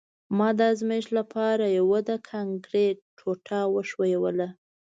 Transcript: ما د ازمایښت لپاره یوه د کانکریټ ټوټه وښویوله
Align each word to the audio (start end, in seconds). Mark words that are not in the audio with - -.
ما 0.37 0.49
د 0.57 0.59
ازمایښت 0.73 1.11
لپاره 1.19 1.65
یوه 1.77 1.99
د 2.09 2.11
کانکریټ 2.29 2.97
ټوټه 3.17 3.59
وښویوله 3.73 4.47